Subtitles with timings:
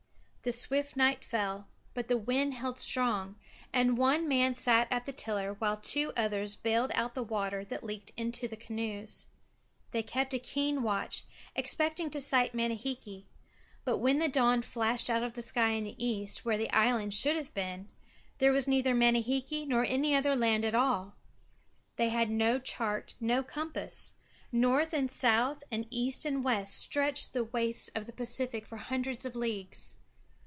[0.43, 3.35] The swift night fell, but the wind held strong,
[3.71, 7.83] and one man sat at the tiller while two others baled out the water that
[7.83, 9.27] leaked into the canoes.
[9.91, 11.25] They kept a keen watch,
[11.55, 13.25] expecting to sight Manihiki;
[13.85, 17.13] but when the dawn flashed out of the sky in the East, where the island
[17.13, 17.87] should have been,
[18.39, 21.13] there was neither Manihiki nor any other land at all.
[21.97, 24.15] They had no chart nor compass;
[24.51, 29.23] north and south and east and west stretched the wastes of the Pacific for hundreds
[29.23, 29.93] of leagues.